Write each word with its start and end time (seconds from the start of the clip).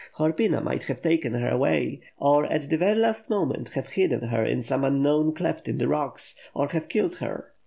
Horpyna 0.17 0.63
might 0.63 0.81
have 0.85 0.99
taken 1.03 1.35
her 1.35 1.47
away, 1.47 1.99
or, 2.17 2.47
at 2.47 2.71
the 2.71 2.95
last 2.95 3.29
moment, 3.29 3.69
have 3.75 3.89
hidden 3.89 4.29
her 4.29 4.43
in 4.43 4.63
some 4.63 4.83
unknown 4.83 5.31
cleft 5.35 5.67
in 5.67 5.77
the 5.77 5.87
rocks, 5.87 6.33
or 6.55 6.69
have 6.69 6.89
killed 6.89 7.17
her. 7.17 7.53